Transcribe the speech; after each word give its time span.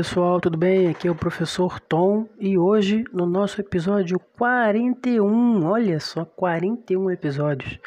pessoal, 0.00 0.40
tudo 0.40 0.56
bem? 0.56 0.88
Aqui 0.88 1.06
é 1.06 1.10
o 1.10 1.14
professor 1.14 1.78
Tom 1.78 2.26
e 2.38 2.56
hoje 2.56 3.04
no 3.12 3.26
nosso 3.26 3.60
episódio 3.60 4.18
41, 4.38 5.62
olha 5.66 6.00
só, 6.00 6.24
41 6.24 7.10
episódios, 7.10 7.78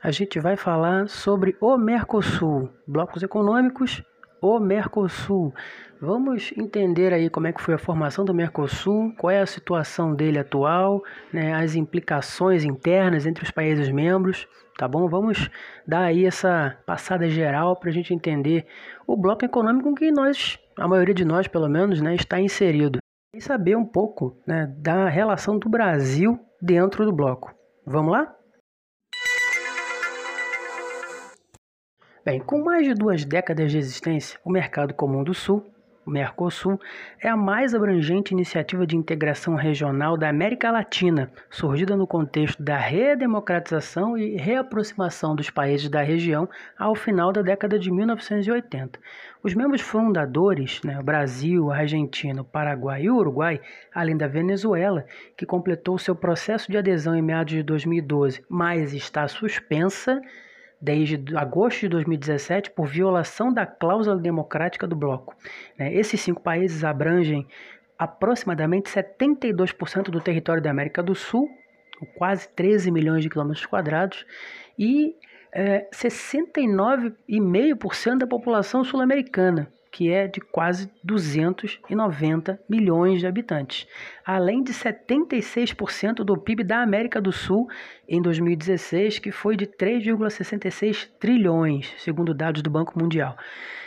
a 0.00 0.12
gente 0.12 0.38
vai 0.38 0.56
falar 0.56 1.08
sobre 1.08 1.56
o 1.60 1.76
Mercosul, 1.76 2.70
blocos 2.86 3.20
econômicos, 3.24 4.00
o 4.40 4.60
Mercosul. 4.60 5.52
Vamos 6.00 6.52
entender 6.56 7.12
aí 7.12 7.30
como 7.30 7.46
é 7.46 7.52
que 7.52 7.62
foi 7.62 7.74
a 7.74 7.78
formação 7.78 8.24
do 8.24 8.34
Mercosul, 8.34 9.14
qual 9.16 9.30
é 9.30 9.40
a 9.40 9.46
situação 9.46 10.14
dele 10.14 10.38
atual, 10.38 11.02
né, 11.32 11.54
as 11.54 11.74
implicações 11.74 12.64
internas 12.64 13.26
entre 13.26 13.42
os 13.42 13.50
países 13.50 13.90
membros 13.90 14.46
tá 14.76 14.86
bom? 14.86 15.08
Vamos 15.08 15.50
dar 15.86 16.04
aí 16.04 16.26
essa 16.26 16.78
passada 16.86 17.28
geral 17.28 17.76
para 17.76 17.88
a 17.88 17.92
gente 17.92 18.12
entender 18.12 18.66
o 19.06 19.16
bloco 19.16 19.44
econômico 19.44 19.94
que 19.94 20.10
nós, 20.12 20.58
a 20.78 20.86
maioria 20.86 21.14
de 21.14 21.24
nós 21.24 21.48
pelo 21.48 21.68
menos, 21.68 22.00
né, 22.00 22.14
está 22.14 22.38
inserido. 22.38 22.98
E 23.34 23.40
saber 23.40 23.76
um 23.76 23.84
pouco 23.84 24.40
né, 24.46 24.66
da 24.78 25.08
relação 25.08 25.58
do 25.58 25.68
Brasil 25.68 26.38
dentro 26.60 27.04
do 27.04 27.12
bloco. 27.12 27.54
Vamos 27.86 28.12
lá? 28.12 28.34
Bem, 32.24 32.40
com 32.40 32.62
mais 32.62 32.84
de 32.84 32.92
duas 32.92 33.24
décadas 33.24 33.70
de 33.70 33.78
existência, 33.78 34.38
o 34.44 34.50
Mercado 34.50 34.92
Comum 34.92 35.22
do 35.22 35.32
Sul 35.32 35.64
o 36.06 36.10
Mercosul 36.10 36.80
é 37.20 37.28
a 37.28 37.36
mais 37.36 37.74
abrangente 37.74 38.32
iniciativa 38.32 38.86
de 38.86 38.96
integração 38.96 39.56
regional 39.56 40.16
da 40.16 40.28
América 40.28 40.70
Latina, 40.70 41.32
surgida 41.50 41.96
no 41.96 42.06
contexto 42.06 42.62
da 42.62 42.78
redemocratização 42.78 44.16
e 44.16 44.36
reaproximação 44.36 45.34
dos 45.34 45.50
países 45.50 45.88
da 45.88 46.00
região 46.02 46.48
ao 46.78 46.94
final 46.94 47.32
da 47.32 47.42
década 47.42 47.76
de 47.76 47.90
1980. 47.90 49.00
Os 49.42 49.52
membros 49.54 49.80
fundadores, 49.80 50.80
né, 50.84 51.02
Brasil, 51.02 51.72
Argentina, 51.72 52.44
Paraguai 52.44 53.02
e 53.02 53.10
Uruguai, 53.10 53.60
além 53.92 54.16
da 54.16 54.28
Venezuela, 54.28 55.04
que 55.36 55.44
completou 55.44 55.98
seu 55.98 56.14
processo 56.14 56.70
de 56.70 56.78
adesão 56.78 57.16
em 57.16 57.22
meados 57.22 57.52
de 57.52 57.64
2012, 57.64 58.44
mas 58.48 58.94
está 58.94 59.26
suspensa 59.26 60.20
desde 60.86 61.36
agosto 61.36 61.80
de 61.80 61.88
2017 61.88 62.70
por 62.70 62.86
violação 62.86 63.52
da 63.52 63.66
cláusula 63.66 64.16
democrática 64.16 64.86
do 64.86 64.94
bloco. 64.94 65.34
Né? 65.76 65.92
Esses 65.92 66.20
cinco 66.20 66.40
países 66.40 66.84
abrangem 66.84 67.44
aproximadamente 67.98 68.88
72% 68.88 70.10
do 70.10 70.20
território 70.20 70.62
da 70.62 70.70
América 70.70 71.02
do 71.02 71.12
Sul, 71.12 71.50
quase 72.16 72.48
13 72.50 72.92
milhões 72.92 73.24
de 73.24 73.28
quilômetros 73.28 73.66
quadrados, 73.66 74.24
e 74.78 75.16
é, 75.52 75.88
69,5% 75.92 78.18
da 78.18 78.28
população 78.28 78.84
sul-americana 78.84 79.68
que 79.96 80.12
é 80.12 80.28
de 80.28 80.42
quase 80.42 80.90
290 81.02 82.60
milhões 82.68 83.20
de 83.20 83.26
habitantes, 83.26 83.88
além 84.26 84.62
de 84.62 84.70
76% 84.74 86.16
do 86.16 86.36
PIB 86.36 86.64
da 86.64 86.82
América 86.82 87.18
do 87.18 87.32
Sul 87.32 87.66
em 88.06 88.20
2016, 88.20 89.18
que 89.18 89.32
foi 89.32 89.56
de 89.56 89.66
3,66 89.66 91.08
trilhões, 91.18 91.94
segundo 91.96 92.34
dados 92.34 92.60
do 92.60 92.68
Banco 92.68 92.98
Mundial. 92.98 93.38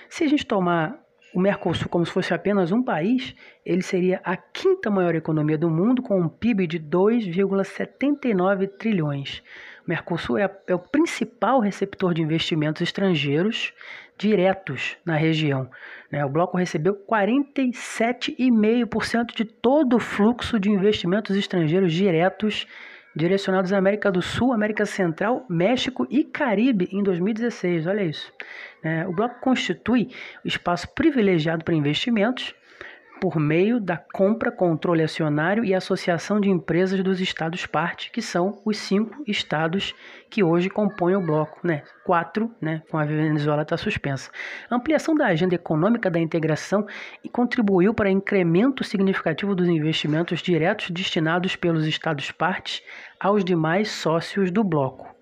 Se 0.09 0.23
a 0.23 0.27
gente 0.27 0.47
tomar 0.47 0.99
o 1.31 1.39
Mercosul 1.39 1.87
como 1.87 2.03
se 2.03 2.11
fosse 2.11 2.33
apenas 2.33 2.71
um 2.71 2.81
país, 2.81 3.35
ele 3.63 3.83
seria 3.83 4.19
a 4.23 4.35
quinta 4.35 4.89
maior 4.89 5.13
economia 5.13 5.59
do 5.59 5.69
mundo, 5.69 6.01
com 6.01 6.19
um 6.19 6.27
PIB 6.27 6.65
de 6.65 6.79
2,79 6.79 8.67
trilhões. 8.79 9.43
O 9.85 9.89
Mercosul 9.89 10.39
é, 10.39 10.51
é 10.65 10.73
o 10.73 10.79
principal 10.79 11.59
receptor 11.59 12.15
de 12.15 12.23
investimentos 12.23 12.81
estrangeiros 12.81 13.75
diretos 14.19 14.97
na 15.05 15.15
região. 15.15 15.69
Né? 16.11 16.25
O 16.25 16.29
bloco 16.29 16.57
recebeu 16.57 16.93
47,5% 17.09 19.33
de 19.33 19.45
todo 19.45 19.95
o 19.95 19.99
fluxo 19.99 20.59
de 20.59 20.69
investimentos 20.69 21.33
estrangeiros 21.35 21.91
diretos 21.93 22.67
direcionados 23.15 23.73
à 23.73 23.77
América 23.77 24.11
do 24.11 24.21
Sul, 24.21 24.53
América 24.53 24.85
Central, 24.85 25.43
México 25.49 26.05
e 26.09 26.23
Caribe 26.23 26.87
em 26.91 27.01
2016. 27.01 27.87
Olha 27.87 28.03
isso. 28.03 28.31
É, 28.83 29.07
o 29.07 29.13
bloco 29.13 29.39
constitui 29.41 30.09
o 30.43 30.47
espaço 30.47 30.87
privilegiado 30.93 31.63
para 31.63 31.73
investimentos 31.73 32.53
por 33.19 33.37
meio 33.39 33.79
da 33.79 33.97
compra, 33.97 34.51
controle 34.51 35.03
acionário 35.03 35.63
e 35.65 35.73
associação 35.73 36.39
de 36.39 36.49
empresas 36.49 37.03
dos 37.03 37.19
estados 37.19 37.65
parte, 37.65 38.11
que 38.11 38.21
são 38.21 38.61
os 38.65 38.77
cinco 38.77 39.23
estados 39.27 39.93
que 40.29 40.43
hoje 40.43 40.69
compõem 40.69 41.15
o 41.15 41.25
bloco, 41.25 41.59
né? 41.63 41.83
Quatro, 42.05 42.53
né? 42.61 42.81
Com 42.89 42.97
a 42.97 43.05
Venezuela 43.05 43.63
está 43.63 43.77
suspensa. 43.77 44.31
A 44.69 44.75
ampliação 44.75 45.15
da 45.15 45.25
agenda 45.25 45.55
econômica 45.55 46.09
da 46.09 46.19
integração 46.19 46.85
contribuiu 47.31 47.93
para 47.93 48.09
incremento 48.09 48.83
significativo 48.83 49.53
dos 49.53 49.67
investimentos 49.67 50.41
diretos 50.41 50.89
destinados 50.89 51.55
pelos 51.55 51.85
estados 51.85 52.31
partes 52.31 52.81
aos 53.19 53.43
demais 53.43 53.89
sócios 53.89 54.51
do 54.51 54.63
bloco. 54.63 55.18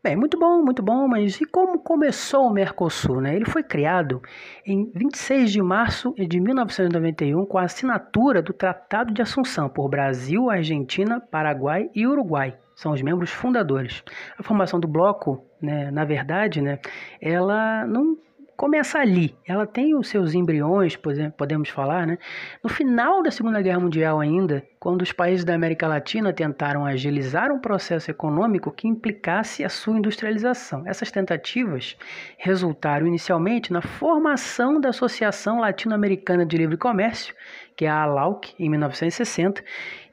Bem, 0.00 0.14
muito 0.14 0.38
bom, 0.38 0.62
muito 0.62 0.80
bom, 0.80 1.08
mas 1.08 1.40
e 1.40 1.44
como 1.44 1.80
começou 1.80 2.46
o 2.46 2.52
Mercosul? 2.52 3.20
Né? 3.20 3.34
Ele 3.34 3.44
foi 3.44 3.64
criado 3.64 4.22
em 4.64 4.88
26 4.94 5.50
de 5.50 5.60
março 5.60 6.14
de 6.16 6.38
1991 6.38 7.44
com 7.44 7.58
a 7.58 7.64
assinatura 7.64 8.40
do 8.40 8.52
Tratado 8.52 9.12
de 9.12 9.20
Assunção 9.20 9.68
por 9.68 9.88
Brasil, 9.88 10.48
Argentina, 10.48 11.20
Paraguai 11.20 11.90
e 11.96 12.06
Uruguai. 12.06 12.56
São 12.76 12.92
os 12.92 13.02
membros 13.02 13.32
fundadores. 13.32 14.04
A 14.38 14.42
formação 14.44 14.78
do 14.78 14.86
bloco, 14.86 15.44
né, 15.60 15.90
na 15.90 16.04
verdade, 16.04 16.62
né, 16.62 16.78
ela 17.20 17.84
não 17.84 18.16
começa 18.58 18.98
ali. 18.98 19.36
Ela 19.46 19.68
tem 19.68 19.94
os 19.94 20.08
seus 20.08 20.34
embriões, 20.34 20.98
podemos 21.36 21.68
falar, 21.68 22.04
né? 22.08 22.18
No 22.62 22.68
final 22.68 23.22
da 23.22 23.30
Segunda 23.30 23.62
Guerra 23.62 23.78
Mundial 23.78 24.18
ainda, 24.18 24.66
quando 24.80 25.02
os 25.02 25.12
países 25.12 25.44
da 25.44 25.54
América 25.54 25.86
Latina 25.86 26.32
tentaram 26.32 26.84
agilizar 26.84 27.52
um 27.52 27.60
processo 27.60 28.10
econômico 28.10 28.72
que 28.72 28.88
implicasse 28.88 29.64
a 29.64 29.68
sua 29.68 29.96
industrialização. 29.96 30.82
Essas 30.88 31.08
tentativas 31.12 31.96
resultaram 32.36 33.06
inicialmente 33.06 33.72
na 33.72 33.80
formação 33.80 34.80
da 34.80 34.88
Associação 34.88 35.60
Latino-Americana 35.60 36.44
de 36.44 36.56
Livre 36.56 36.76
Comércio, 36.76 37.36
que 37.76 37.84
é 37.84 37.88
a 37.88 38.02
ALAUC, 38.02 38.54
em 38.58 38.68
1960, 38.68 39.62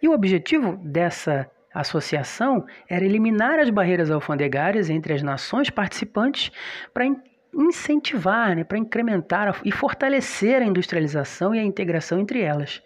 e 0.03 0.07
o 0.07 0.13
objetivo 0.13 0.77
dessa 0.83 1.49
associação 1.73 2.63
era 2.87 3.03
eliminar 3.03 3.59
as 3.59 3.71
barreiras 3.71 4.11
alfandegárias 4.11 4.87
entre 4.87 5.13
as 5.13 5.23
nações 5.23 5.71
participantes 5.71 6.51
para 6.93 7.05
incentivar, 7.55 8.55
né, 8.55 8.63
para 8.63 8.77
incrementar 8.77 9.61
e 9.63 9.71
fortalecer 9.71 10.61
a 10.61 10.65
industrialização 10.65 11.55
e 11.55 11.59
a 11.59 11.63
integração 11.63 12.19
entre 12.19 12.41
elas. 12.41 12.81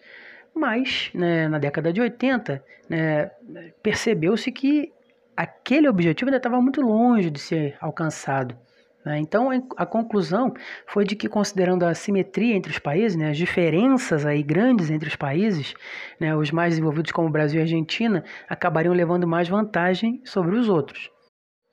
Mas, 0.53 1.09
né, 1.13 1.47
na 1.47 1.57
década 1.57 1.91
de 1.91 2.01
80, 2.01 2.63
né, 2.87 3.31
percebeu-se 3.81 4.51
que 4.51 4.91
aquele 5.35 5.87
objetivo 5.87 6.29
ainda 6.29 6.37
estava 6.37 6.61
muito 6.61 6.81
longe 6.81 7.29
de 7.29 7.39
ser 7.39 7.77
alcançado. 7.79 8.55
Né? 9.05 9.19
Então, 9.19 9.49
a 9.77 9.85
conclusão 9.85 10.53
foi 10.85 11.05
de 11.05 11.15
que, 11.15 11.29
considerando 11.29 11.83
a 11.83 11.93
simetria 11.93 12.55
entre 12.55 12.71
os 12.71 12.79
países, 12.79 13.17
né, 13.17 13.29
as 13.29 13.37
diferenças 13.37 14.25
aí 14.25 14.43
grandes 14.43 14.89
entre 14.91 15.07
os 15.07 15.15
países, 15.15 15.73
né, 16.19 16.35
os 16.35 16.51
mais 16.51 16.71
desenvolvidos 16.71 17.11
como 17.11 17.29
Brasil 17.29 17.59
e 17.59 17.63
Argentina 17.63 18.23
acabariam 18.47 18.93
levando 18.93 19.25
mais 19.25 19.47
vantagem 19.47 20.21
sobre 20.25 20.55
os 20.55 20.67
outros. 20.67 21.09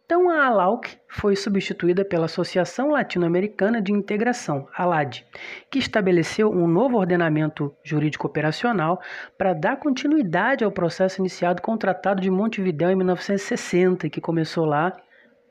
Então 0.06 0.30
a 0.30 0.46
ALAUC 0.46 0.96
foi 1.08 1.34
substituída 1.34 2.04
pela 2.04 2.26
Associação 2.26 2.90
Latino-Americana 2.90 3.82
de 3.82 3.90
Integração, 3.90 4.68
ALAD, 4.72 5.26
que 5.68 5.80
estabeleceu 5.80 6.48
um 6.48 6.68
novo 6.68 6.96
ordenamento 6.96 7.74
jurídico 7.82 8.24
operacional 8.24 9.00
para 9.36 9.52
dar 9.52 9.78
continuidade 9.78 10.62
ao 10.62 10.70
processo 10.70 11.20
iniciado 11.20 11.60
com 11.60 11.72
o 11.72 11.76
Tratado 11.76 12.22
de 12.22 12.30
Montevideo 12.30 12.88
em 12.88 12.94
1960, 12.94 14.08
que 14.08 14.20
começou 14.20 14.64
lá 14.64 14.92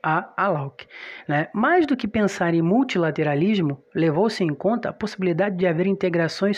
a 0.02 0.32
ALAUC. 0.38 0.86
Né? 1.28 1.48
Mais 1.52 1.84
do 1.84 1.94
que 1.94 2.08
pensar 2.08 2.54
em 2.54 2.62
multilateralismo, 2.62 3.84
levou-se 3.94 4.42
em 4.42 4.54
conta 4.54 4.88
a 4.88 4.92
possibilidade 4.92 5.58
de 5.58 5.66
haver 5.66 5.86
integrações 5.86 6.56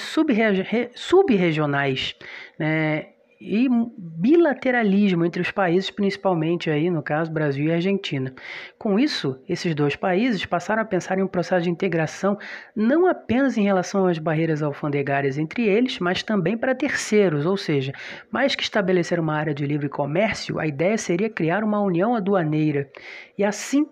sub-regionais 0.95 2.15
né? 2.57 3.18
E 3.41 3.69
bilateralismo 3.97 5.25
entre 5.25 5.41
os 5.41 5.51
países, 5.51 5.91
principalmente 5.91 6.71
aí 6.71 6.91
no 6.91 7.03
caso 7.03 7.31
Brasil 7.31 7.67
e 7.67 7.73
Argentina. 7.73 8.35
Com 8.79 8.99
isso, 8.99 9.41
esses 9.49 9.75
dois 9.75 9.95
países 9.95 10.45
passaram 10.45 10.83
a 10.83 10.85
pensar 10.85 11.19
em 11.19 11.23
um 11.23 11.29
processo 11.29 11.63
de 11.63 11.71
integração 11.71 12.37
não 12.75 13.07
apenas 13.07 13.57
em 13.57 13.63
relação 13.63 14.07
às 14.07 14.19
barreiras 14.19 14.63
alfandegárias 14.63 15.39
entre 15.39 15.67
eles, 15.67 15.99
mas 15.99 16.23
também 16.23 16.57
para 16.57 16.75
terceiros, 16.75 17.47
ou 17.47 17.57
seja, 17.57 17.93
mais 18.31 18.55
que 18.55 18.63
estabelecer 18.63 19.21
uma 19.21 19.35
área 19.35 19.55
de 19.55 19.67
livre 19.67 19.89
comércio, 19.89 20.59
a 20.59 20.67
ideia 20.67 20.99
seria 20.99 21.31
criar 21.31 21.63
uma 21.63 21.81
união 21.81 22.15
aduaneira 22.15 22.91
e 23.37 23.45
assim 23.45 23.87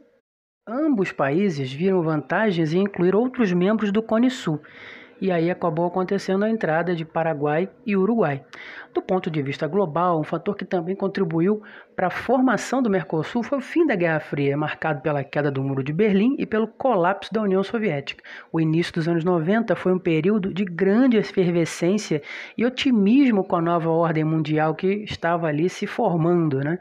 Ambos 0.69 1.13
países 1.13 1.73
viram 1.73 2.03
vantagens 2.03 2.73
em 2.73 2.81
incluir 2.81 3.15
outros 3.15 3.53
membros 3.53 3.93
do 3.93 4.03
Cone 4.03 4.29
Sul 4.29 4.61
e 5.21 5.31
aí 5.31 5.51
acabou 5.51 5.87
acontecendo 5.87 6.45
a 6.45 6.51
entrada 6.51 6.95
de 6.95 7.05
Paraguai 7.05 7.69
e 7.85 7.97
Uruguai. 7.97 8.43
Do 8.93 9.03
ponto 9.03 9.31
de 9.31 9.43
vista 9.43 9.67
global, 9.67 10.21
um 10.21 10.25
fator 10.25 10.57
que 10.57 10.65
também 10.65 10.97
contribuiu 10.97 11.63
para 11.95 12.07
a 12.07 12.11
formação 12.11 12.83
do 12.83 12.89
Mercosul 12.89 13.43
foi 13.43 13.59
o 13.59 13.61
fim 13.61 13.87
da 13.87 13.95
Guerra 13.95 14.21
Fria, 14.21 14.57
marcado 14.57 15.01
pela 15.01 15.23
queda 15.23 15.51
do 15.51 15.63
Muro 15.63 15.83
de 15.83 15.93
Berlim 15.93 16.35
e 16.39 16.47
pelo 16.47 16.67
colapso 16.67 17.33
da 17.33 17.43
União 17.43 17.63
Soviética. 17.63 18.23
O 18.53 18.61
início 18.61 18.95
dos 18.95 19.07
anos 19.07 19.25
90 19.25 19.77
foi 19.77 19.93
um 19.93 19.99
período 19.99 20.53
de 20.53 20.65
grande 20.65 21.17
efervescência 21.17 22.23
e 22.57 22.65
otimismo 22.65 23.45
com 23.45 23.57
a 23.57 23.63
nova 23.63 23.91
ordem 23.91 24.25
mundial 24.25 24.75
que 24.75 25.05
estava 25.05 25.47
ali 25.47 25.69
se 25.69 25.87
formando, 25.87 26.61
né? 26.61 26.79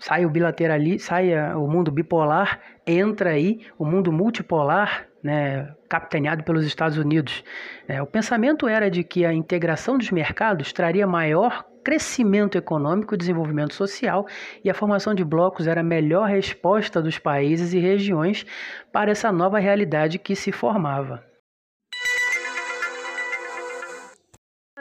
sai 0.00 0.24
o 0.24 0.30
bilateralismo, 0.30 1.00
sai 1.00 1.30
o 1.54 1.68
mundo 1.68 1.92
bipolar, 1.92 2.58
entra 2.86 3.30
aí 3.30 3.60
o 3.78 3.84
mundo 3.84 4.10
multipolar, 4.10 5.06
né, 5.22 5.74
capitaneado 5.88 6.42
pelos 6.44 6.64
Estados 6.64 6.96
Unidos. 6.96 7.44
É, 7.86 8.00
o 8.02 8.06
pensamento 8.06 8.66
era 8.66 8.90
de 8.90 9.04
que 9.04 9.24
a 9.24 9.32
integração 9.32 9.98
dos 9.98 10.10
mercados 10.10 10.72
traria 10.72 11.06
maior 11.06 11.64
crescimento 11.82 12.58
econômico 12.58 13.14
e 13.14 13.18
desenvolvimento 13.18 13.74
social, 13.74 14.26
e 14.62 14.70
a 14.70 14.74
formação 14.74 15.14
de 15.14 15.24
blocos 15.24 15.66
era 15.66 15.80
a 15.80 15.84
melhor 15.84 16.28
resposta 16.28 17.00
dos 17.00 17.18
países 17.18 17.72
e 17.72 17.78
regiões 17.78 18.44
para 18.92 19.10
essa 19.10 19.32
nova 19.32 19.58
realidade 19.58 20.18
que 20.18 20.36
se 20.36 20.52
formava. 20.52 21.29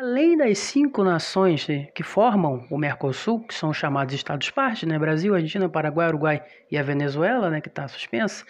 Além 0.10 0.36
das 0.36 0.58
cinco 0.58 1.04
nações 1.04 1.68
que 1.94 2.02
formam 2.02 2.66
o 2.72 2.80
Mercosul, 2.80 3.42
que 3.42 3.54
são 3.54 3.72
chamados 3.72 4.16
Estados-partes, 4.16 4.90
né? 4.90 4.98
Brasil, 4.98 5.36
Argentina, 5.36 5.70
Paraguai, 5.70 6.08
Uruguai 6.08 6.44
e 6.72 6.80
a 6.80 6.82
Venezuela, 6.82 7.48
né? 7.52 7.62
que 7.62 7.68
está 7.68 7.88
suspensa, 7.88 8.44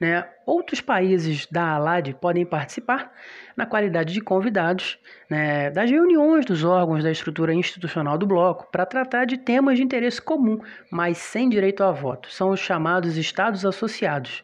né? 0.00 0.26
outros 0.44 0.80
países 0.80 1.46
da 1.46 1.76
ALAD 1.76 2.14
podem 2.14 2.44
participar 2.44 3.12
na 3.56 3.64
qualidade 3.64 4.12
de 4.12 4.20
convidados 4.20 4.98
né? 5.30 5.70
das 5.70 5.88
reuniões 5.88 6.44
dos 6.46 6.64
órgãos 6.64 7.04
da 7.04 7.12
estrutura 7.12 7.54
institucional 7.54 8.18
do 8.18 8.26
bloco 8.26 8.66
para 8.72 8.84
tratar 8.84 9.24
de 9.24 9.38
temas 9.38 9.76
de 9.76 9.84
interesse 9.84 10.20
comum, 10.20 10.58
mas 10.90 11.18
sem 11.18 11.48
direito 11.48 11.84
a 11.84 11.92
voto. 11.92 12.28
São 12.28 12.50
os 12.50 12.58
chamados 12.58 13.16
Estados 13.16 13.64
Associados 13.64 14.42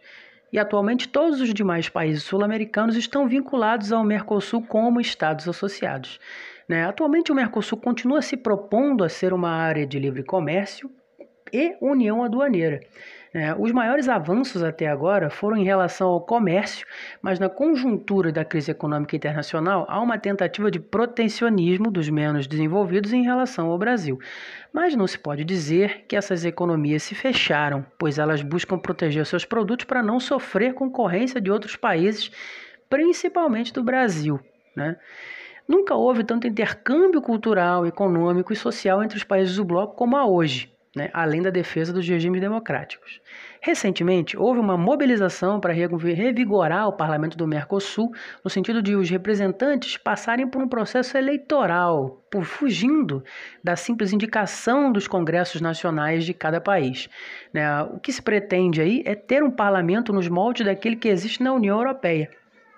e 0.52 0.58
atualmente 0.58 1.08
todos 1.08 1.40
os 1.40 1.52
demais 1.55 1.88
países 1.88 2.22
sul-americanos 2.25 2.96
estão 2.96 3.26
vinculados 3.28 3.93
ao 3.93 4.05
Mercosul 4.05 4.62
como 4.62 5.00
estados 5.00 5.49
associados. 5.49 6.19
Né? 6.70 6.84
Atualmente, 6.84 7.32
o 7.32 7.34
Mercosul 7.34 7.76
continua 7.78 8.22
se 8.22 8.37
propondo 8.37 9.02
a 9.02 9.08
ser 9.08 9.32
uma 9.32 9.50
área 9.50 9.84
de 9.84 9.99
livre 9.99 10.22
comércio 10.22 10.88
e 11.52 11.76
união 11.81 12.22
aduaneira. 12.22 12.78
Né? 13.34 13.52
Os 13.58 13.72
maiores 13.72 14.08
avanços 14.08 14.62
até 14.62 14.87
agora 14.87 15.31
foram 15.31 15.56
em 15.56 15.64
relação 15.64 16.06
ao 16.06 16.20
comércio, 16.20 16.87
mas 17.20 17.40
na 17.40 17.49
conjuntura 17.49 18.31
da 18.31 18.44
crise 18.44 18.70
econômica 18.70 19.17
internacional 19.17 19.84
há 19.88 20.00
uma 20.00 20.17
tentativa 20.17 20.70
de 20.70 20.78
protecionismo 20.78 21.90
dos 21.90 22.08
menos 22.08 22.46
desenvolvidos 22.46 23.12
em 23.12 23.25
relação 23.25 23.69
ao 23.69 23.76
Brasil. 23.76 24.17
Mas 24.72 24.94
não 24.94 25.08
se 25.08 25.19
pode 25.19 25.43
dizer 25.43 26.05
que 26.06 26.14
essas 26.14 26.44
economias 26.44 27.02
se 27.02 27.17
fecharam, 27.17 27.84
pois 27.99 28.17
elas 28.17 28.43
buscam 28.43 28.78
proteger 28.78 29.26
seus 29.26 29.44
produtos 29.44 29.87
para 29.87 30.05
não 30.05 30.20
sofrer 30.20 30.72
concorrência 30.72 31.40
de 31.40 31.50
outros 31.50 31.75
países, 31.75 32.31
principalmente 32.88 33.72
do 33.72 33.82
Brasil. 33.82 34.38
Né? 34.76 34.96
Nunca 35.66 35.94
houve 35.94 36.24
tanto 36.24 36.46
intercâmbio 36.46 37.22
cultural, 37.22 37.86
econômico 37.86 38.52
e 38.52 38.56
social 38.56 39.02
entre 39.02 39.18
os 39.18 39.24
países 39.24 39.56
do 39.56 39.64
bloco 39.64 39.94
como 39.94 40.16
há 40.16 40.26
hoje, 40.26 40.72
né, 40.96 41.08
além 41.12 41.40
da 41.40 41.50
defesa 41.50 41.92
dos 41.92 42.06
regimes 42.08 42.40
democráticos. 42.40 43.20
Recentemente, 43.60 44.36
houve 44.36 44.58
uma 44.58 44.76
mobilização 44.76 45.60
para 45.60 45.72
revigorar 45.72 46.88
o 46.88 46.96
parlamento 46.96 47.36
do 47.36 47.46
Mercosul, 47.46 48.10
no 48.42 48.50
sentido 48.50 48.82
de 48.82 48.96
os 48.96 49.08
representantes 49.08 49.96
passarem 49.96 50.48
por 50.48 50.62
um 50.62 50.68
processo 50.68 51.16
eleitoral, 51.16 52.24
por 52.30 52.44
fugindo 52.44 53.22
da 53.62 53.76
simples 53.76 54.12
indicação 54.12 54.90
dos 54.90 55.06
congressos 55.06 55.60
nacionais 55.60 56.24
de 56.24 56.32
cada 56.32 56.60
país. 56.60 57.08
Né. 57.52 57.82
O 57.84 58.00
que 58.00 58.12
se 58.12 58.22
pretende 58.22 58.80
aí 58.80 59.02
é 59.04 59.14
ter 59.14 59.42
um 59.42 59.50
parlamento 59.50 60.12
nos 60.12 60.26
moldes 60.28 60.64
daquele 60.66 60.96
que 60.96 61.08
existe 61.08 61.42
na 61.42 61.52
União 61.52 61.78
Europeia. 61.78 62.30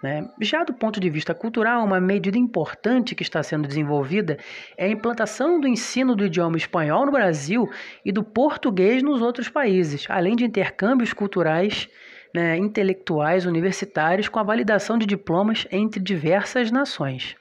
Né? 0.02 0.28
Já 0.40 0.64
do 0.64 0.74
ponto 0.74 0.98
de 0.98 1.08
vista 1.08 1.32
cultural, 1.32 1.84
uma 1.84 2.00
medida 2.00 2.36
importante 2.36 3.14
que 3.14 3.22
está 3.22 3.40
sendo 3.40 3.68
desenvolvida 3.68 4.36
é 4.76 4.86
a 4.86 4.90
implantação 4.90 5.60
do 5.60 5.68
ensino 5.68 6.16
do 6.16 6.26
idioma 6.26 6.56
espanhol 6.56 7.06
no 7.06 7.12
Brasil 7.12 7.70
e 8.04 8.10
do 8.10 8.24
português 8.24 9.00
nos 9.00 9.22
outros 9.22 9.48
países, 9.48 10.04
além 10.08 10.34
de 10.34 10.44
intercâmbios 10.44 11.12
culturais, 11.12 11.88
né, 12.34 12.56
intelectuais, 12.56 13.46
universitários, 13.46 14.28
com 14.28 14.40
a 14.40 14.42
validação 14.42 14.98
de 14.98 15.06
diplomas 15.06 15.68
entre 15.70 16.00
diversas 16.00 16.72
nações. 16.72 17.36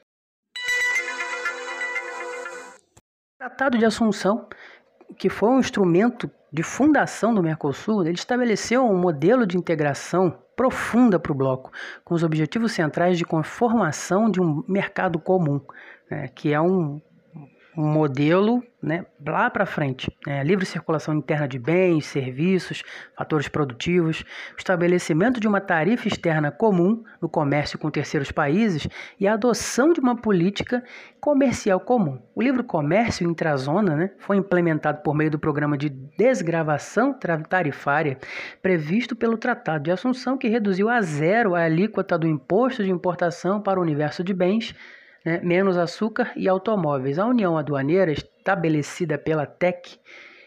O 3.33 3.39
Tratado 3.39 3.75
de 3.75 3.85
Assunção, 3.85 4.47
que 5.17 5.29
foi 5.29 5.49
um 5.49 5.59
instrumento 5.59 6.29
de 6.53 6.61
fundação 6.61 7.33
do 7.33 7.41
Mercosul, 7.41 8.03
ele 8.03 8.11
estabeleceu 8.11 8.85
um 8.85 8.99
modelo 8.99 9.47
de 9.47 9.57
integração 9.57 10.37
profunda 10.61 11.19
para 11.19 11.31
o 11.31 11.35
bloco, 11.35 11.71
com 12.05 12.13
os 12.13 12.21
objetivos 12.21 12.73
centrais 12.73 13.17
de 13.17 13.25
conformação 13.25 14.29
de 14.29 14.39
um 14.39 14.63
mercado 14.67 15.17
comum, 15.17 15.59
né, 16.07 16.27
que 16.27 16.53
é 16.53 16.61
um, 16.61 17.01
um 17.10 17.10
modelo 17.75 18.63
né, 18.81 19.05
lá 19.25 19.49
para 19.49 19.65
frente. 19.65 20.11
Né, 20.25 20.43
livre 20.43 20.65
circulação 20.65 21.13
interna 21.13 21.47
de 21.47 21.59
bens, 21.59 22.05
serviços, 22.05 22.83
fatores 23.15 23.47
produtivos, 23.47 24.23
estabelecimento 24.57 25.39
de 25.39 25.47
uma 25.47 25.61
tarifa 25.61 26.07
externa 26.07 26.51
comum 26.51 27.03
no 27.21 27.29
comércio 27.29 27.77
com 27.77 27.89
terceiros 27.89 28.31
países 28.31 28.87
e 29.19 29.27
a 29.27 29.33
adoção 29.33 29.93
de 29.93 29.99
uma 29.99 30.15
política 30.15 30.83
comercial 31.19 31.79
comum. 31.79 32.19
O 32.33 32.41
livro 32.41 32.63
Comércio 32.63 33.29
Intrazona 33.29 33.95
né, 33.95 34.11
foi 34.17 34.37
implementado 34.37 35.01
por 35.01 35.13
meio 35.13 35.29
do 35.29 35.39
programa 35.39 35.77
de 35.77 35.89
desgravação 35.89 37.15
tarifária 37.47 38.17
previsto 38.61 39.15
pelo 39.15 39.37
Tratado 39.37 39.83
de 39.83 39.91
Assunção, 39.91 40.37
que 40.37 40.47
reduziu 40.47 40.89
a 40.89 41.01
zero 41.01 41.55
a 41.55 41.63
alíquota 41.63 42.17
do 42.17 42.27
imposto 42.27 42.83
de 42.83 42.89
importação 42.89 43.61
para 43.61 43.79
o 43.79 43.83
universo 43.83 44.23
de 44.23 44.33
bens 44.33 44.75
né, 45.25 45.39
menos 45.43 45.77
açúcar 45.77 46.31
e 46.35 46.47
automóveis. 46.47 47.19
A 47.19 47.25
União 47.25 47.57
Aduaneira, 47.57 48.11
estabelecida 48.11 49.17
pela 49.17 49.45
TEC, 49.45 49.99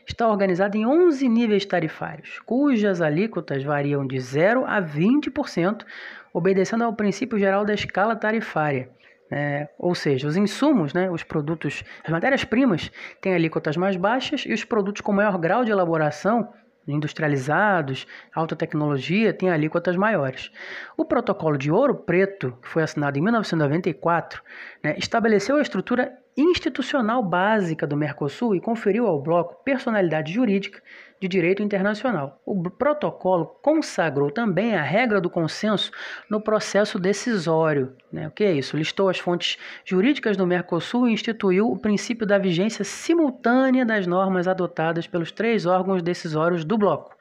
está 0.06 0.28
organizada 0.28 0.76
em 0.76 0.86
11 0.86 1.28
níveis 1.28 1.64
tarifários, 1.64 2.38
cujas 2.40 3.00
alíquotas 3.00 3.62
variam 3.62 4.06
de 4.06 4.20
0 4.20 4.64
a 4.66 4.80
20%, 4.80 5.84
obedecendo 6.32 6.84
ao 6.84 6.92
princípio 6.92 7.38
geral 7.38 7.64
da 7.64 7.74
escala 7.74 8.14
tarifária. 8.14 8.90
É, 9.30 9.68
ou 9.78 9.94
seja, 9.94 10.28
os 10.28 10.36
insumos, 10.36 10.92
né, 10.92 11.10
os 11.10 11.22
produtos, 11.22 11.82
as 12.04 12.10
matérias-primas 12.10 12.90
têm 13.20 13.34
alíquotas 13.34 13.76
mais 13.76 13.96
baixas 13.96 14.44
e 14.46 14.52
os 14.52 14.64
produtos 14.64 15.00
com 15.00 15.12
maior 15.12 15.38
grau 15.38 15.64
de 15.64 15.70
elaboração 15.70 16.52
industrializados, 16.86 18.06
alta 18.34 18.54
tecnologia, 18.56 19.32
têm 19.32 19.50
alíquotas 19.50 19.96
maiores. 19.96 20.50
O 20.96 21.04
protocolo 21.04 21.56
de 21.56 21.70
Ouro 21.70 21.94
Preto, 21.94 22.56
que 22.62 22.68
foi 22.68 22.82
assinado 22.82 23.18
em 23.18 23.22
1994, 23.22 24.42
né, 24.82 24.94
estabeleceu 24.98 25.56
a 25.56 25.62
estrutura 25.62 26.18
institucional 26.36 27.22
básica 27.22 27.86
do 27.86 27.96
Mercosul 27.96 28.54
e 28.54 28.60
conferiu 28.60 29.06
ao 29.06 29.22
bloco 29.22 29.62
personalidade 29.64 30.32
jurídica 30.32 30.82
de 31.20 31.28
direito 31.28 31.62
internacional. 31.62 32.40
O 32.44 32.68
protocolo 32.70 33.46
consagrou 33.62 34.30
também 34.30 34.74
a 34.74 34.82
regra 34.82 35.20
do 35.20 35.30
consenso 35.30 35.90
no 36.28 36.40
processo 36.40 36.98
decisório. 36.98 37.96
Né? 38.12 38.28
O 38.28 38.30
que 38.30 38.44
é 38.44 38.52
isso? 38.52 38.76
Listou 38.76 39.08
as 39.08 39.18
fontes 39.18 39.56
jurídicas 39.84 40.36
do 40.36 40.46
Mercosul 40.46 41.08
e 41.08 41.12
instituiu 41.12 41.70
o 41.70 41.78
princípio 41.78 42.26
da 42.26 42.36
vigência 42.36 42.84
simultânea 42.84 43.86
das 43.86 44.06
normas 44.06 44.46
adotadas 44.46 45.06
pelos 45.06 45.32
três 45.32 45.64
órgãos 45.66 46.02
decisórios 46.02 46.64
do 46.64 46.76
bloco. 46.76 47.16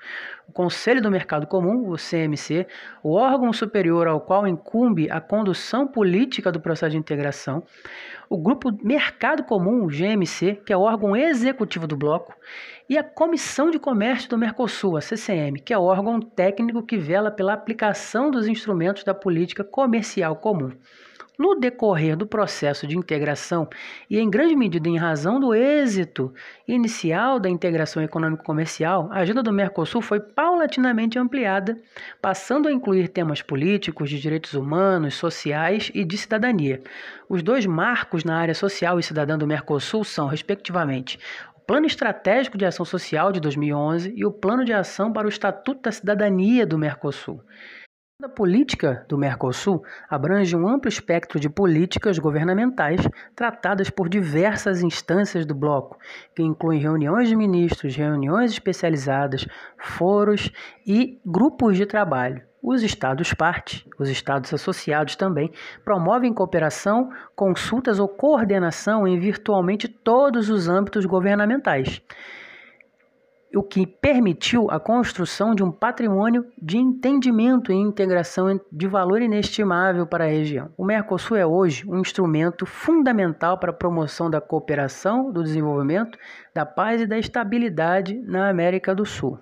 O 0.48 0.52
Conselho 0.52 1.02
do 1.02 1.10
Mercado 1.10 1.48
Comum, 1.48 1.90
o 1.90 1.96
CMC, 1.96 2.68
o 3.02 3.14
órgão 3.14 3.52
superior 3.54 4.08
ao 4.08 4.20
qual 4.20 4.48
incumbe 4.48 5.10
a 5.10 5.22
condução 5.22 5.88
política 5.88 6.52
do 6.52 6.60
processo 6.60 6.92
de 6.92 6.98
integração, 6.98 7.64
o 8.30 8.38
Grupo 8.38 8.72
Mercado 8.84 9.44
Comum, 9.44 9.84
o 9.84 9.88
GMC, 9.88 10.62
que 10.66 10.74
é 10.74 10.78
o 10.78 10.82
órgão 10.82 11.16
executivo 11.16 11.88
do 11.88 11.96
bloco, 11.96 12.34
e 12.90 12.98
a 12.98 13.04
Comissão 13.04 13.70
de 13.72 13.80
Comércio 13.80 14.30
do 14.30 14.38
Mercosul, 14.38 14.98
a 14.98 15.02
CCM, 15.02 15.56
que 15.64 15.74
é 15.74 15.78
o 15.78 15.84
órgão 15.84 16.20
técnico 16.20 16.84
que 16.84 16.98
vela 16.98 17.32
pela 17.32 17.54
aplicação 17.54 18.30
dos 18.30 18.48
instrumentos 18.48 19.04
da 19.04 19.14
política 19.14 19.64
comercial 19.64 20.36
comum. 20.36 20.72
No 21.38 21.56
decorrer 21.56 22.16
do 22.16 22.28
processo 22.28 22.86
de 22.86 22.96
integração, 22.96 23.68
e 24.08 24.20
em 24.20 24.30
grande 24.30 24.56
medida 24.56 24.88
em 24.88 24.98
razão 24.98 25.40
do 25.40 25.54
êxito 25.54 26.32
inicial 26.68 27.40
da 27.40 27.50
integração 27.50 28.04
econômico-comercial, 28.04 29.10
a 29.12 29.20
agenda 29.20 29.42
do 29.42 29.52
Mercosul 29.52 30.00
foi 30.00 30.20
paulatinamente 30.20 31.18
ampliada, 31.18 31.76
passando 32.22 32.68
a 32.68 32.72
incluir 32.72 33.08
temas 33.08 33.42
políticos, 33.42 34.12
de 34.12 34.20
direitos 34.20 34.54
humanos, 34.54 35.16
sociais 35.16 35.92
e 35.96 36.06
de 36.06 36.18
cidadania. 36.20 36.82
Os 37.28 37.42
dois 37.42 37.66
marcos 37.66 38.24
na 38.24 38.38
área 38.38 38.54
social 38.54 39.00
e 39.00 39.04
cidadã 39.04 39.36
do 39.36 39.48
Mercosul 39.48 40.04
são, 40.04 40.28
respectivamente, 40.28 41.18
Plano 41.66 41.86
Estratégico 41.86 42.58
de 42.58 42.66
Ação 42.66 42.86
Social 42.86 43.32
de 43.32 43.40
2011 43.40 44.14
e 44.16 44.26
o 44.26 44.32
Plano 44.32 44.66
de 44.66 44.74
Ação 44.74 45.14
para 45.14 45.26
o 45.26 45.30
Estatuto 45.30 45.82
da 45.82 45.92
Cidadania 45.92 46.68
do 46.68 46.78
Mercosul. 46.78 47.42
A 48.24 48.30
política 48.30 49.06
do 49.10 49.18
Mercosul 49.18 49.84
abrange 50.10 50.56
um 50.56 50.66
amplo 50.66 50.88
espectro 50.88 51.38
de 51.38 51.50
políticas 51.50 52.18
governamentais 52.18 53.02
tratadas 53.36 53.90
por 53.90 54.08
diversas 54.08 54.82
instâncias 54.82 55.46
do 55.46 55.54
bloco, 55.54 56.00
que 56.34 56.42
incluem 56.42 56.80
reuniões 56.80 57.28
de 57.28 57.36
ministros, 57.36 57.98
reuniões 57.98 58.54
especializadas, 58.54 59.46
foros 59.78 60.50
e 60.88 61.20
grupos 61.26 61.76
de 61.76 61.86
trabalho. 61.86 62.42
Os 62.62 62.82
Estados 62.82 63.34
partes, 63.34 63.86
os 64.00 64.08
Estados 64.08 64.54
associados 64.54 65.18
também, 65.18 65.52
promovem 65.84 66.34
cooperação, 66.34 67.10
consultas 67.36 68.00
ou 68.00 68.08
coordenação 68.08 69.06
em 69.06 69.20
virtualmente 69.20 69.90
todos 69.90 70.50
os 70.50 70.70
âmbitos 70.70 71.06
governamentais 71.06 72.02
o 73.56 73.62
que 73.62 73.86
permitiu 73.86 74.70
a 74.72 74.80
construção 74.80 75.54
de 75.54 75.64
um 75.64 75.72
patrimônio 75.72 76.46
de 76.60 76.78
entendimento 76.78 77.72
e 77.72 77.76
integração 77.76 78.60
de 78.72 78.88
valor 78.88 79.22
inestimável 79.22 80.08
para 80.08 80.26
a 80.26 80.28
região. 80.28 80.74
O 80.76 80.84
Mercosul 80.84 81.38
é 81.38 81.46
hoje 81.46 81.88
um 81.88 82.00
instrumento 82.00 82.66
fundamental 82.66 83.60
para 83.60 83.70
a 83.70 83.76
promoção 83.76 84.30
da 84.30 84.42
cooperação, 84.42 85.32
do 85.32 85.44
desenvolvimento, 85.44 86.18
da 86.54 86.66
paz 86.66 87.02
e 87.02 87.06
da 87.06 87.18
estabilidade 87.18 88.20
na 88.22 88.50
América 88.50 88.96
do 88.96 89.06
Sul. 89.06 89.40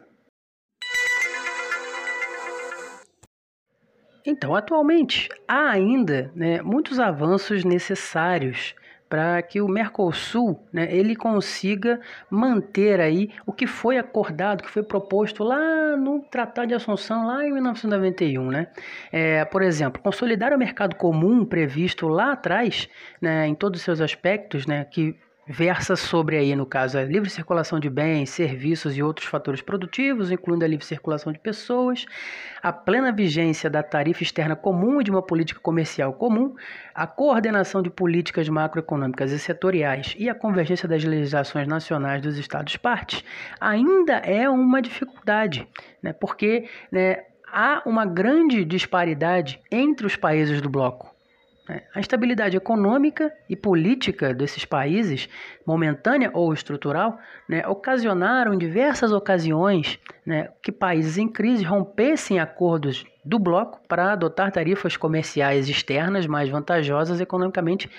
Então, 4.25 4.53
atualmente, 4.53 5.29
há 5.47 5.71
ainda 5.71 6.31
né, 6.35 6.61
muitos 6.61 6.99
avanços 6.99 7.63
necessários 7.63 8.75
para 9.11 9.41
que 9.41 9.59
o 9.59 9.67
Mercosul 9.67 10.65
né, 10.71 10.87
ele 10.89 11.17
consiga 11.17 11.99
manter 12.29 13.01
aí 13.01 13.29
o 13.45 13.51
que 13.51 13.67
foi 13.67 13.97
acordado, 13.97 14.63
que 14.63 14.69
foi 14.69 14.83
proposto 14.83 15.43
lá 15.43 15.97
no 15.97 16.21
Tratado 16.21 16.69
de 16.69 16.75
Assunção, 16.75 17.27
lá 17.27 17.45
em 17.45 17.51
1991. 17.51 18.49
Né? 18.49 18.67
É, 19.11 19.43
por 19.43 19.63
exemplo, 19.63 20.01
consolidar 20.01 20.53
o 20.53 20.57
mercado 20.57 20.95
comum 20.95 21.43
previsto 21.43 22.07
lá 22.07 22.31
atrás, 22.31 22.87
né, 23.21 23.45
em 23.47 23.53
todos 23.53 23.81
os 23.81 23.83
seus 23.83 23.99
aspectos, 23.99 24.65
né, 24.65 24.85
que 24.85 25.13
versa 25.47 25.95
sobre 25.95 26.37
aí, 26.37 26.55
no 26.55 26.65
caso, 26.65 26.97
a 26.97 27.03
livre 27.03 27.29
circulação 27.29 27.79
de 27.79 27.89
bens, 27.89 28.29
serviços 28.29 28.95
e 28.95 29.03
outros 29.03 29.27
fatores 29.27 29.61
produtivos, 29.61 30.31
incluindo 30.31 30.63
a 30.63 30.67
livre 30.67 30.85
circulação 30.85 31.33
de 31.33 31.39
pessoas, 31.39 32.05
a 32.61 32.71
plena 32.71 33.11
vigência 33.11 33.69
da 33.69 33.81
tarifa 33.81 34.23
externa 34.23 34.55
comum 34.55 35.01
e 35.01 35.03
de 35.03 35.11
uma 35.11 35.21
política 35.21 35.59
comercial 35.59 36.13
comum, 36.13 36.55
a 36.93 37.07
coordenação 37.07 37.81
de 37.81 37.89
políticas 37.89 38.47
macroeconômicas 38.47 39.31
e 39.31 39.39
setoriais 39.39 40.15
e 40.17 40.29
a 40.29 40.35
convergência 40.35 40.87
das 40.87 41.03
legislações 41.03 41.67
nacionais 41.67 42.21
dos 42.21 42.37
Estados 42.37 42.77
partes, 42.77 43.23
ainda 43.59 44.17
é 44.17 44.47
uma 44.49 44.81
dificuldade, 44.81 45.67
né? 46.01 46.13
porque 46.13 46.69
né, 46.91 47.23
há 47.51 47.81
uma 47.85 48.05
grande 48.05 48.63
disparidade 48.63 49.59
entre 49.71 50.05
os 50.05 50.15
países 50.15 50.61
do 50.61 50.69
bloco. 50.69 51.10
Né? 51.67 51.83
A 51.93 51.99
instabilidade 51.99 52.57
econômica 52.57 53.31
e 53.49 53.55
política 53.55 54.33
desses 54.33 54.65
países, 54.65 55.29
momentânea 55.65 56.31
ou 56.33 56.53
estrutural, 56.53 57.19
né, 57.47 57.65
ocasionaram 57.67 58.53
em 58.53 58.57
diversas 58.57 59.11
ocasiões 59.11 59.99
né, 60.25 60.49
que 60.63 60.71
países 60.71 61.17
em 61.17 61.27
crise 61.27 61.63
rompessem 61.63 62.39
acordos 62.39 63.05
do 63.23 63.37
bloco 63.37 63.79
para 63.87 64.13
adotar 64.13 64.51
tarifas 64.51 64.97
comerciais 64.97 65.69
externas 65.69 66.25
mais 66.25 66.49
vantajosas 66.49 67.21
economicamente 67.21 67.89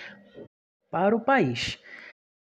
para 0.91 1.17
o 1.17 1.21
país. 1.21 1.79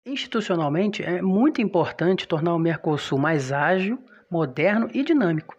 Institucionalmente, 0.04 1.02
é 1.04 1.20
muito 1.20 1.60
importante 1.60 2.26
tornar 2.26 2.54
o 2.54 2.58
Mercosul 2.58 3.18
mais 3.18 3.52
ágil, 3.52 4.02
moderno 4.30 4.88
e 4.94 5.04
dinâmico. 5.04 5.54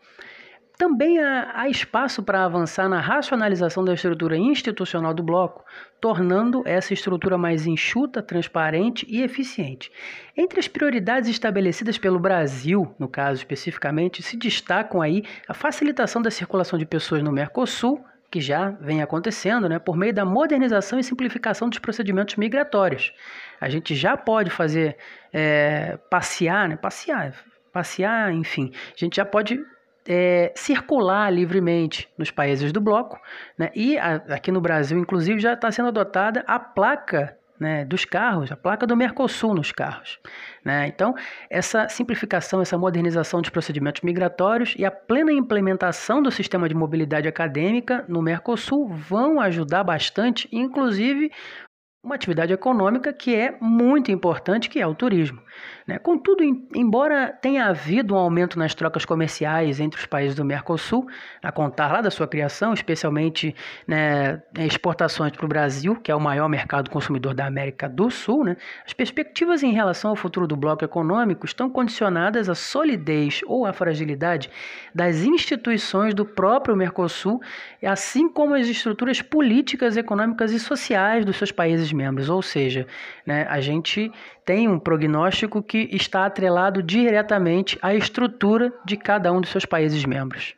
Também 0.81 1.19
há, 1.19 1.51
há 1.53 1.69
espaço 1.69 2.23
para 2.23 2.43
avançar 2.43 2.89
na 2.89 2.99
racionalização 2.99 3.85
da 3.85 3.93
estrutura 3.93 4.35
institucional 4.35 5.13
do 5.13 5.21
bloco, 5.21 5.63
tornando 6.01 6.63
essa 6.65 6.91
estrutura 6.91 7.37
mais 7.37 7.67
enxuta, 7.67 8.19
transparente 8.19 9.05
e 9.07 9.21
eficiente. 9.21 9.91
Entre 10.35 10.59
as 10.59 10.67
prioridades 10.67 11.29
estabelecidas 11.29 11.99
pelo 11.99 12.17
Brasil, 12.17 12.95
no 12.97 13.07
caso 13.07 13.37
especificamente, 13.37 14.23
se 14.23 14.35
destacam 14.35 15.03
aí 15.03 15.23
a 15.47 15.53
facilitação 15.53 16.19
da 16.19 16.31
circulação 16.31 16.79
de 16.79 16.85
pessoas 16.87 17.21
no 17.21 17.31
Mercosul, 17.31 18.03
que 18.31 18.41
já 18.41 18.71
vem 18.71 19.03
acontecendo, 19.03 19.69
né, 19.69 19.77
por 19.77 19.95
meio 19.95 20.15
da 20.15 20.25
modernização 20.25 20.97
e 20.97 21.03
simplificação 21.03 21.69
dos 21.69 21.77
procedimentos 21.77 22.37
migratórios. 22.37 23.13
A 23.59 23.69
gente 23.69 23.93
já 23.93 24.17
pode 24.17 24.49
fazer 24.49 24.97
é, 25.31 25.99
passear, 26.09 26.67
né, 26.67 26.75
passear, 26.75 27.35
passear, 27.71 28.33
enfim, 28.33 28.71
a 28.73 28.97
gente 28.97 29.17
já 29.17 29.25
pode 29.25 29.59
é, 30.07 30.51
circular 30.55 31.29
livremente 31.31 32.09
nos 32.17 32.31
países 32.31 32.71
do 32.71 32.81
bloco, 32.81 33.19
né? 33.57 33.71
e 33.75 33.97
a, 33.97 34.15
aqui 34.29 34.51
no 34.51 34.61
Brasil, 34.61 34.97
inclusive, 34.97 35.39
já 35.39 35.53
está 35.53 35.71
sendo 35.71 35.89
adotada 35.89 36.43
a 36.47 36.59
placa 36.59 37.37
né, 37.61 37.85
dos 37.85 38.03
carros, 38.03 38.51
a 38.51 38.55
placa 38.55 38.87
do 38.87 38.97
Mercosul 38.97 39.53
nos 39.53 39.71
carros. 39.71 40.19
Né? 40.65 40.87
Então, 40.87 41.13
essa 41.47 41.87
simplificação, 41.87 42.59
essa 42.59 42.75
modernização 42.75 43.39
dos 43.39 43.51
procedimentos 43.51 44.01
migratórios 44.01 44.73
e 44.79 44.83
a 44.83 44.89
plena 44.89 45.31
implementação 45.31 46.23
do 46.23 46.31
sistema 46.31 46.67
de 46.67 46.73
mobilidade 46.73 47.27
acadêmica 47.27 48.03
no 48.07 48.19
Mercosul 48.19 48.89
vão 48.89 49.39
ajudar 49.39 49.83
bastante, 49.83 50.49
inclusive 50.51 51.31
uma 52.03 52.15
atividade 52.15 52.51
econômica 52.51 53.13
que 53.13 53.35
é 53.35 53.55
muito 53.61 54.11
importante, 54.11 54.69
que 54.69 54.79
é 54.79 54.87
o 54.87 54.95
turismo. 54.95 55.39
Né? 55.85 55.99
Contudo, 55.99 56.43
embora 56.73 57.31
tenha 57.41 57.65
havido 57.65 58.15
um 58.15 58.17
aumento 58.17 58.57
nas 58.57 58.73
trocas 58.73 59.05
comerciais 59.05 59.79
entre 59.79 59.99
os 59.99 60.07
países 60.07 60.35
do 60.35 60.43
Mercosul, 60.43 61.07
a 61.43 61.51
contar 61.51 61.91
lá 61.91 62.01
da 62.01 62.09
sua 62.09 62.27
criação, 62.27 62.73
especialmente 62.73 63.55
né, 63.87 64.41
exportações 64.57 65.31
para 65.31 65.45
o 65.45 65.47
Brasil, 65.47 65.95
que 65.95 66.11
é 66.11 66.15
o 66.15 66.19
maior 66.19 66.49
mercado 66.49 66.89
consumidor 66.89 67.35
da 67.35 67.45
América 67.45 67.87
do 67.87 68.09
Sul, 68.09 68.45
né, 68.45 68.57
as 68.83 68.93
perspectivas 68.93 69.61
em 69.61 69.71
relação 69.71 70.09
ao 70.09 70.15
futuro 70.15 70.47
do 70.47 70.55
bloco 70.55 70.83
econômico 70.83 71.45
estão 71.45 71.69
condicionadas 71.69 72.49
à 72.49 72.55
solidez 72.55 73.41
ou 73.45 73.63
à 73.63 73.73
fragilidade 73.73 74.49
das 74.93 75.17
instituições 75.17 76.15
do 76.15 76.25
próprio 76.25 76.75
Mercosul, 76.75 77.39
assim 77.83 78.27
como 78.27 78.55
as 78.55 78.67
estruturas 78.67 79.21
políticas, 79.21 79.95
econômicas 79.97 80.51
e 80.51 80.59
sociais 80.59 81.23
dos 81.23 81.37
seus 81.37 81.51
países 81.51 81.90
membros. 81.93 82.29
Ou 82.29 82.41
seja, 82.41 82.85
né, 83.25 83.45
a 83.49 83.59
gente 83.59 84.11
tem 84.45 84.67
um 84.67 84.79
prognóstico 84.79 85.61
que 85.61 85.89
está 85.91 86.25
atrelado 86.25 86.81
diretamente 86.81 87.77
à 87.81 87.93
estrutura 87.93 88.73
de 88.85 88.97
cada 88.97 89.31
um 89.31 89.41
dos 89.41 89.49
seus 89.49 89.65
países 89.65 90.05
membros. 90.05 90.55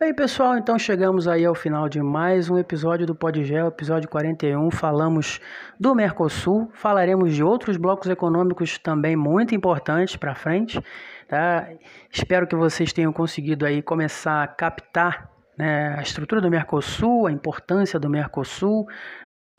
Bem, 0.00 0.14
pessoal, 0.14 0.56
então 0.56 0.78
chegamos 0.78 1.28
aí 1.28 1.44
ao 1.44 1.54
final 1.54 1.86
de 1.86 2.00
mais 2.00 2.48
um 2.48 2.56
episódio 2.56 3.06
do 3.06 3.14
Podgel, 3.14 3.68
episódio 3.68 4.08
41. 4.08 4.70
Falamos 4.70 5.38
do 5.78 5.94
Mercosul, 5.94 6.70
falaremos 6.72 7.34
de 7.34 7.44
outros 7.44 7.76
blocos 7.76 8.08
econômicos 8.08 8.78
também 8.78 9.14
muito 9.14 9.54
importantes 9.54 10.16
para 10.16 10.34
frente. 10.34 10.82
Tá? 11.28 11.68
Espero 12.10 12.46
que 12.46 12.56
vocês 12.56 12.94
tenham 12.94 13.12
conseguido 13.12 13.66
aí 13.66 13.82
começar 13.82 14.42
a 14.42 14.48
captar 14.48 15.29
né, 15.60 15.94
a 15.98 16.00
estrutura 16.00 16.40
do 16.40 16.50
Mercosul, 16.50 17.26
a 17.26 17.32
importância 17.32 18.00
do 18.00 18.08
Mercosul, 18.08 18.86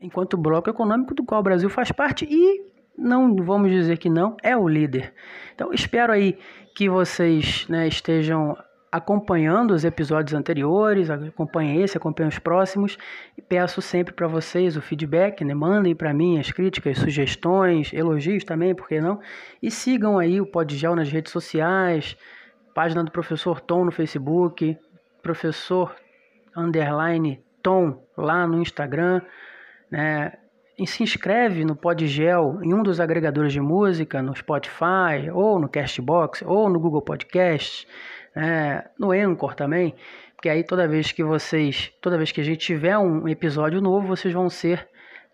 enquanto 0.00 0.36
bloco 0.36 0.68
econômico 0.68 1.14
do 1.14 1.24
qual 1.24 1.40
o 1.40 1.44
Brasil 1.44 1.70
faz 1.70 1.92
parte 1.92 2.26
e 2.28 2.60
não 2.98 3.36
vamos 3.36 3.70
dizer 3.70 3.98
que 3.98 4.10
não, 4.10 4.36
é 4.42 4.56
o 4.56 4.66
líder. 4.66 5.14
Então 5.54 5.72
espero 5.72 6.12
aí 6.12 6.36
que 6.74 6.88
vocês 6.88 7.68
né, 7.68 7.86
estejam 7.86 8.56
acompanhando 8.90 9.70
os 9.70 9.84
episódios 9.84 10.34
anteriores, 10.34 11.08
acompanhem 11.08 11.80
esse, 11.80 11.96
acompanhem 11.96 12.30
os 12.30 12.38
próximos 12.40 12.98
e 13.38 13.40
peço 13.40 13.80
sempre 13.80 14.12
para 14.12 14.26
vocês 14.26 14.76
o 14.76 14.82
feedback, 14.82 15.44
né? 15.44 15.54
mandem 15.54 15.94
para 15.94 16.12
mim 16.12 16.40
as 16.40 16.50
críticas, 16.50 16.98
sugestões, 16.98 17.92
elogios 17.92 18.42
também, 18.42 18.74
por 18.74 18.88
que 18.88 19.00
não? 19.00 19.20
E 19.62 19.70
sigam 19.70 20.18
aí 20.18 20.40
o 20.40 20.46
Podgel 20.46 20.96
nas 20.96 21.10
redes 21.10 21.30
sociais, 21.30 22.16
página 22.74 23.04
do 23.04 23.12
professor 23.12 23.60
Tom 23.60 23.84
no 23.84 23.92
Facebook, 23.92 24.76
professor 25.22 25.94
underline 26.56 27.42
Tom 27.62 28.02
lá 28.16 28.46
no 28.46 28.60
Instagram, 28.60 29.22
né? 29.90 30.32
E 30.78 30.86
se 30.86 31.02
inscreve 31.02 31.64
no 31.64 31.76
Podgel 31.76 32.58
em 32.62 32.74
um 32.74 32.82
dos 32.82 32.98
agregadores 32.98 33.52
de 33.52 33.60
música, 33.60 34.22
no 34.22 34.34
Spotify, 34.34 35.30
ou 35.32 35.60
no 35.60 35.68
Castbox, 35.68 36.42
ou 36.44 36.68
no 36.68 36.80
Google 36.80 37.02
Podcast, 37.02 37.86
né? 38.34 38.84
no 38.98 39.12
Anchor 39.12 39.54
também, 39.54 39.94
porque 40.34 40.48
aí 40.48 40.64
toda 40.64 40.88
vez 40.88 41.12
que 41.12 41.22
vocês, 41.22 41.92
toda 42.00 42.16
vez 42.16 42.32
que 42.32 42.40
a 42.40 42.44
gente 42.44 42.58
tiver 42.58 42.98
um 42.98 43.28
episódio 43.28 43.80
novo, 43.80 44.08
vocês 44.08 44.34
vão 44.34 44.50
ser 44.50 44.88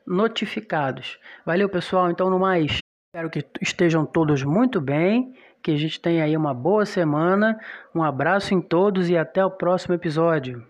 notificados. 0.06 1.18
Valeu, 1.46 1.68
pessoal. 1.68 2.10
Então, 2.10 2.28
no 2.28 2.38
mais, 2.38 2.80
espero 3.06 3.30
que 3.30 3.42
estejam 3.62 4.04
todos 4.04 4.42
muito 4.42 4.80
bem, 4.82 5.32
que 5.62 5.70
a 5.70 5.76
gente 5.76 6.00
tenha 6.00 6.24
aí 6.24 6.36
uma 6.36 6.54
boa 6.54 6.86
semana. 6.86 7.58
Um 7.94 8.02
abraço 8.02 8.54
em 8.54 8.60
todos 8.60 9.08
e 9.10 9.16
até 9.16 9.44
o 9.44 9.50
próximo 9.50 9.94
episódio. 9.94 10.64